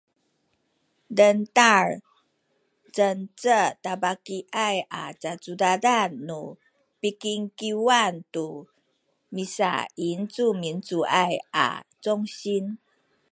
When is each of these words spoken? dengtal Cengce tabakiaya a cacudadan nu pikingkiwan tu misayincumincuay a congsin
dengtal 1.17 1.89
Cengce 2.95 3.59
tabakiaya 3.83 4.87
a 5.01 5.03
cacudadan 5.21 6.11
nu 6.27 6.41
pikingkiwan 6.99 8.13
tu 8.33 8.47
misayincumincuay 9.35 11.33
a 11.65 11.67
congsin 12.03 12.65